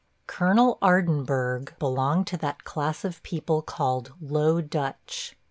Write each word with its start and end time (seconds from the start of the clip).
Colonel 0.25 0.79
Ardinburgh 0.81 1.77
belonged 1.77 2.25
to 2.25 2.37
that 2.37 2.63
class 2.63 3.05
of 3.05 3.21
people 3.21 3.61
called 3.61 4.13
Low 4.19 4.59
Dutch. 4.59 5.35